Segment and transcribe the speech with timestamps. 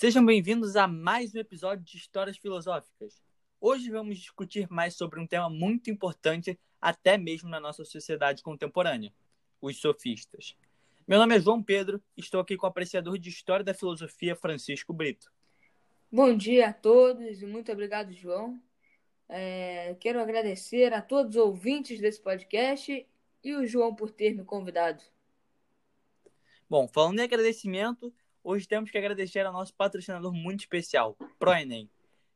[0.00, 3.20] Sejam bem-vindos a mais um episódio de Histórias Filosóficas.
[3.60, 9.12] Hoje vamos discutir mais sobre um tema muito importante, até mesmo na nossa sociedade contemporânea:
[9.60, 10.56] os sofistas.
[11.06, 14.94] Meu nome é João Pedro, estou aqui com o apreciador de História da Filosofia, Francisco
[14.94, 15.30] Brito.
[16.10, 18.58] Bom dia a todos e muito obrigado, João.
[19.28, 23.06] É, quero agradecer a todos os ouvintes desse podcast
[23.44, 25.04] e o João por ter me convidado.
[26.70, 28.10] Bom, falando em agradecimento,
[28.42, 31.90] hoje temos que agradecer ao nosso patrocinador muito especial, ProEnem,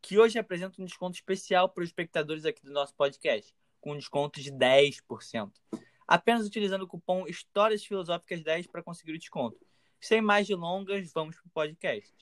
[0.00, 3.98] que hoje apresenta um desconto especial para os espectadores aqui do nosso podcast, com um
[3.98, 5.50] desconto de 10%.
[6.06, 9.58] Apenas utilizando o cupom Histórias Filosóficas 10 para conseguir o desconto.
[10.00, 12.14] Sem mais delongas, vamos para o podcast.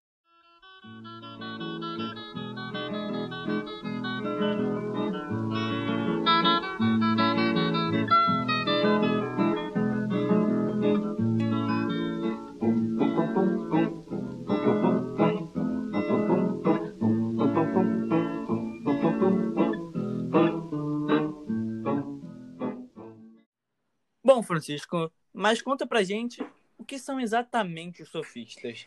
[24.45, 26.45] Francisco, mas conta pra gente
[26.79, 28.87] o que são exatamente os sofistas.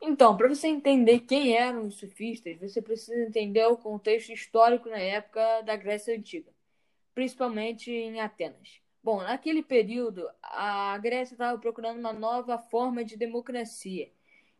[0.00, 4.98] Então, para você entender quem eram os sofistas, você precisa entender o contexto histórico na
[4.98, 6.50] época da Grécia Antiga,
[7.14, 8.80] principalmente em Atenas.
[9.02, 14.10] Bom, naquele período, a Grécia estava procurando uma nova forma de democracia.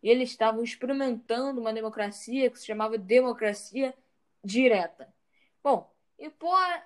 [0.02, 3.94] E eles estavam experimentando uma democracia que se chamava democracia
[4.44, 5.12] direta.
[5.62, 5.92] Bom,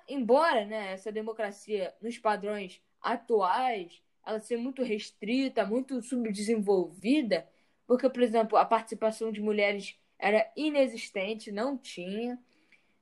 [0.07, 2.81] embora, né, essa democracia, nos padrões
[3.13, 7.47] atuais, ela ser muito restrita, muito subdesenvolvida,
[7.85, 12.37] porque, por exemplo, a participação de mulheres era inexistente, não tinha.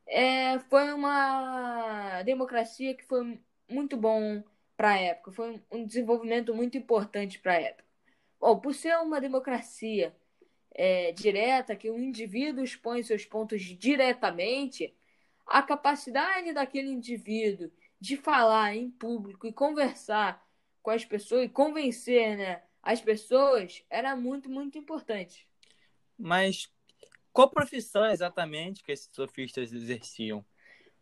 [0.07, 3.39] É, foi uma democracia que foi
[3.69, 4.43] muito bom
[4.77, 7.85] para a época, foi um desenvolvimento muito importante para a época.
[8.39, 10.15] Bom, por ser uma democracia
[10.71, 14.93] é, direta, que o indivíduo expõe seus pontos diretamente,
[15.47, 17.71] a capacidade daquele indivíduo
[18.05, 20.47] de falar em público e conversar
[20.83, 25.49] com as pessoas e convencer né, as pessoas era muito, muito importante.
[26.15, 26.71] Mas
[27.33, 30.45] qual profissão exatamente que esses sofistas exerciam?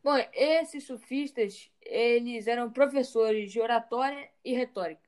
[0.01, 5.03] Bom, esses sofistas, eles eram professores de oratória e retórica.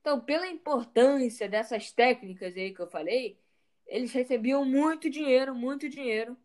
[0.00, 3.38] Então, pela importância dessas técnicas aí que eu falei,
[3.86, 6.36] eles recebiam muito dinheiro, muito dinheiro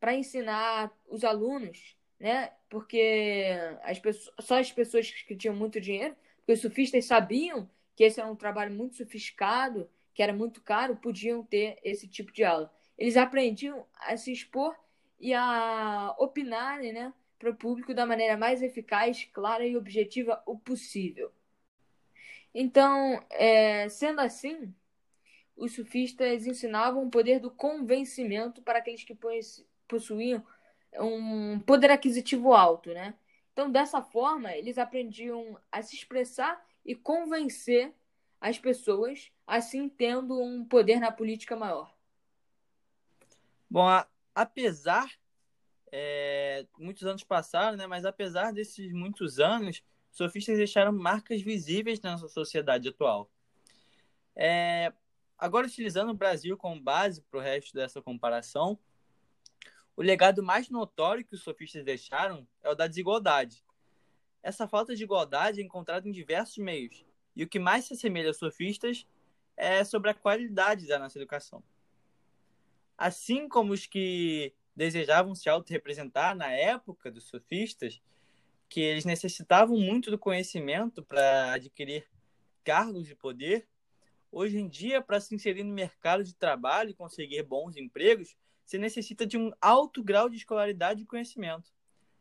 [0.00, 2.52] para ensinar os alunos né?
[2.70, 3.50] Porque
[3.82, 8.20] as pessoas, só as pessoas que tinham muito dinheiro, porque os sufistas sabiam que esse
[8.20, 12.72] era um trabalho muito sofisticado, que era muito caro, podiam ter esse tipo de aula.
[12.96, 14.76] Eles aprendiam a se expor
[15.18, 20.56] e a opinarem, né, para o público da maneira mais eficaz, clara e objetiva o
[20.56, 21.32] possível.
[22.54, 24.72] Então, é, sendo assim,
[25.56, 29.18] os sufistas ensinavam o poder do convencimento para aqueles que
[29.88, 30.44] possuíam
[31.00, 33.14] um poder aquisitivo alto, né?
[33.52, 37.92] Então, dessa forma, eles aprendiam a se expressar e convencer
[38.40, 41.94] as pessoas, assim tendo um poder na política maior.
[43.70, 45.08] Bom, a, apesar
[45.92, 47.86] é, muitos anos passaram, né?
[47.86, 53.30] Mas apesar desses muitos anos, sofistas deixaram marcas visíveis na nossa sociedade atual.
[54.34, 54.92] É,
[55.38, 58.78] agora, utilizando o Brasil como base para o resto dessa comparação,
[59.96, 63.64] o legado mais notório que os sofistas deixaram é o da desigualdade.
[64.42, 67.04] Essa falta de igualdade é encontrada em diversos meios,
[67.36, 69.06] e o que mais se assemelha aos sofistas
[69.56, 71.62] é sobre a qualidade da nossa educação.
[72.96, 78.00] Assim como os que desejavam se autorrepresentar na época dos sofistas,
[78.68, 82.08] que eles necessitavam muito do conhecimento para adquirir
[82.64, 83.68] cargos de poder,
[84.30, 88.34] hoje em dia, para se inserir no mercado de trabalho e conseguir bons empregos,
[88.72, 91.70] se necessita de um alto grau de escolaridade e conhecimento.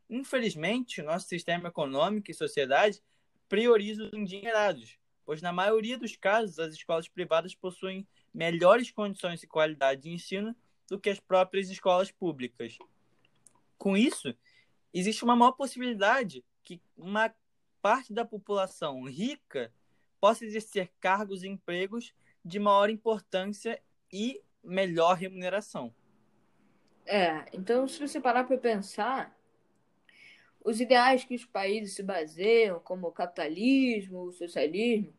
[0.09, 3.01] Infelizmente, nosso sistema econômico e sociedade
[3.47, 9.47] prioriza os endinheirados, pois na maioria dos casos as escolas privadas possuem melhores condições e
[9.47, 10.53] qualidade de ensino
[10.89, 12.77] do que as próprias escolas públicas.
[13.77, 14.35] Com isso,
[14.93, 17.33] existe uma maior possibilidade que uma
[17.81, 19.73] parte da população rica
[20.19, 22.13] possa exercer cargos e empregos
[22.43, 23.81] de maior importância
[24.11, 25.95] e melhor remuneração.
[27.05, 29.35] É, então se você parar para pensar,
[30.63, 35.13] os ideais que os países se baseiam, como o capitalismo, o socialismo,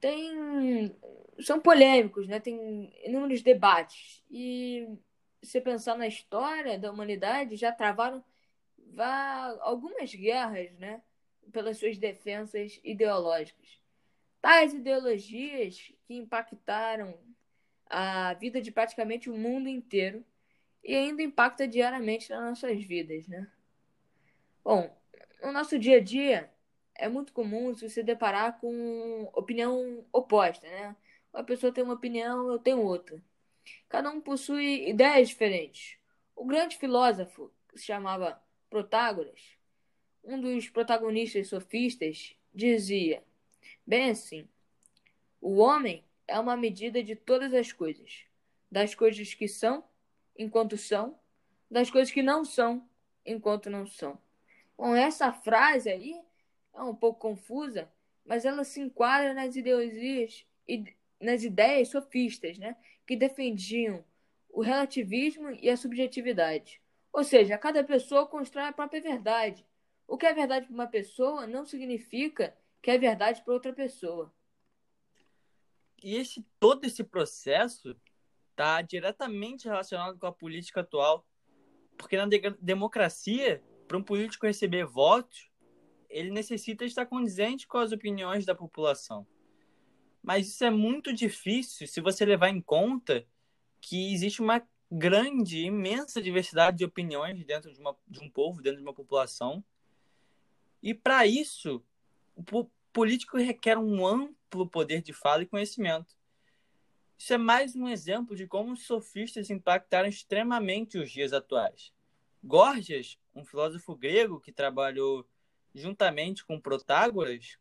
[0.00, 0.94] tem,
[1.40, 2.38] são polêmicos, né?
[2.38, 4.22] Tem inúmeros debates.
[4.30, 4.86] E
[5.42, 8.24] se pensar na história da humanidade, já travaram
[9.60, 11.02] algumas guerras, né?
[11.52, 13.80] Pelas suas defensas ideológicas.
[14.40, 17.18] Tais ideologias que impactaram
[17.88, 20.24] a vida de praticamente o mundo inteiro
[20.86, 23.50] e ainda impacta diariamente nas nossas vidas, né?
[24.62, 24.96] Bom,
[25.42, 26.48] no nosso dia a dia
[26.94, 30.96] é muito comum se deparar com opinião oposta, né?
[31.34, 33.20] Uma pessoa tem uma opinião, eu tenho outra.
[33.88, 35.98] Cada um possui ideias diferentes.
[36.36, 38.40] O grande filósofo, que se chamava
[38.70, 39.56] Protágoras,
[40.22, 43.24] um dos protagonistas sofistas, dizia:
[43.84, 44.48] Bem assim,
[45.40, 48.24] o homem é uma medida de todas as coisas,
[48.70, 49.84] das coisas que são,
[50.38, 51.18] enquanto são,
[51.70, 52.88] das coisas que não são,
[53.24, 54.18] enquanto não são.
[54.76, 56.20] Bom, essa frase aí
[56.74, 57.90] é um pouco confusa,
[58.24, 60.84] mas ela se enquadra nas ideologias e
[61.20, 64.04] nas ideias sofistas, né, que defendiam
[64.50, 66.80] o relativismo e a subjetividade.
[67.12, 69.66] Ou seja, cada pessoa constrói a própria verdade.
[70.06, 74.32] O que é verdade para uma pessoa não significa que é verdade para outra pessoa.
[76.02, 77.96] E esse todo esse processo
[78.56, 81.26] está diretamente relacionado com a política atual,
[81.98, 85.50] porque na de democracia, para um político receber votos,
[86.08, 89.26] ele necessita estar condizente com as opiniões da população.
[90.22, 93.26] Mas isso é muito difícil se você levar em conta
[93.80, 98.78] que existe uma grande, imensa diversidade de opiniões dentro de, uma, de um povo, dentro
[98.78, 99.62] de uma população.
[100.82, 101.84] E para isso,
[102.34, 106.15] o político requer um amplo poder de fala e conhecimento.
[107.18, 111.92] Isso é mais um exemplo de como os sofistas impactaram extremamente os dias atuais.
[112.42, 115.28] Gorgias, um filósofo grego que trabalhou
[115.74, 117.58] juntamente com Protágoras,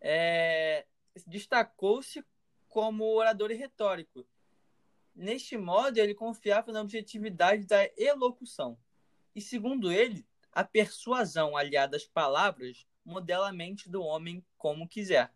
[0.00, 0.86] é,
[1.26, 2.24] destacou-se
[2.68, 4.26] como orador e retórico,
[5.16, 8.78] Neste modo, ele confiava na objetividade da elocução.
[9.34, 15.32] E, segundo ele, a persuasão aliada às palavras modela a mente do homem como quiser.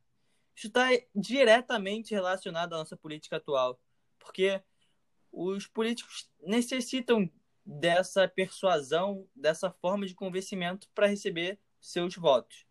[0.67, 3.81] Está diretamente relacionado à nossa política atual,
[4.19, 4.63] porque
[5.33, 7.31] os políticos necessitam
[7.65, 12.67] dessa persuasão, dessa forma de convencimento para receber seus votos.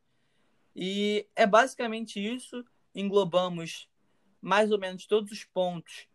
[0.76, 2.64] E é basicamente isso.
[2.94, 3.90] Englobamos
[4.42, 6.08] mais ou menos todos os pontos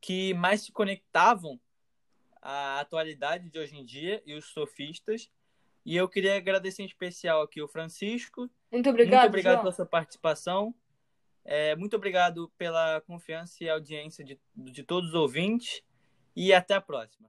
[0.00, 1.60] que mais se conectavam
[2.40, 5.30] à atualidade de hoje em dia e os sofistas.
[5.84, 8.48] E eu queria agradecer em especial aqui o Francisco.
[8.70, 9.20] Muito obrigado.
[9.20, 9.62] Muito obrigado João.
[9.64, 10.74] pela sua participação.
[11.44, 15.82] É, muito obrigado pela confiança e audiência de, de todos os ouvintes.
[16.34, 17.28] E até a próxima.